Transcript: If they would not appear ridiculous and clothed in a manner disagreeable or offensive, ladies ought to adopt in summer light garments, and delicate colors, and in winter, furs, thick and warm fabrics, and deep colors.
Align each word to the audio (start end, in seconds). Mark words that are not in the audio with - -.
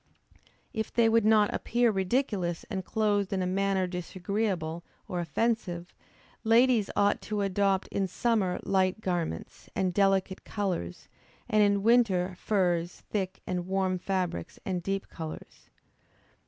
If 0.73 0.91
they 0.91 1.07
would 1.07 1.25
not 1.25 1.53
appear 1.53 1.91
ridiculous 1.91 2.65
and 2.71 2.83
clothed 2.83 3.31
in 3.31 3.43
a 3.43 3.45
manner 3.45 3.85
disagreeable 3.85 4.83
or 5.07 5.19
offensive, 5.19 5.93
ladies 6.43 6.89
ought 6.95 7.21
to 7.21 7.41
adopt 7.43 7.87
in 7.89 8.07
summer 8.07 8.59
light 8.63 8.99
garments, 8.99 9.69
and 9.75 9.93
delicate 9.93 10.43
colors, 10.43 11.07
and 11.47 11.61
in 11.61 11.83
winter, 11.83 12.33
furs, 12.39 13.03
thick 13.11 13.41
and 13.45 13.67
warm 13.67 13.99
fabrics, 13.99 14.57
and 14.65 14.81
deep 14.81 15.07
colors. 15.07 15.69